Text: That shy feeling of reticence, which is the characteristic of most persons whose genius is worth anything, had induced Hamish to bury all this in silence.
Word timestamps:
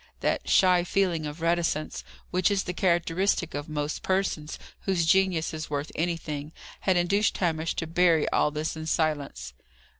That 0.21 0.49
shy 0.49 0.83
feeling 0.83 1.27
of 1.27 1.41
reticence, 1.41 2.03
which 2.31 2.49
is 2.49 2.63
the 2.63 2.73
characteristic 2.73 3.53
of 3.53 3.69
most 3.69 4.01
persons 4.01 4.57
whose 4.87 5.05
genius 5.05 5.53
is 5.53 5.69
worth 5.69 5.91
anything, 5.93 6.53
had 6.79 6.97
induced 6.97 7.37
Hamish 7.37 7.75
to 7.75 7.85
bury 7.85 8.27
all 8.29 8.49
this 8.49 8.75
in 8.75 8.87
silence. 8.87 9.53